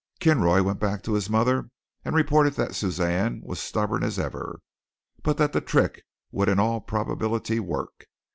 [0.19, 1.69] Kinroy went back to his mother
[2.03, 4.59] and reported that Suzanne was stubborn as ever,
[5.21, 8.07] but that the trick would in all probability work.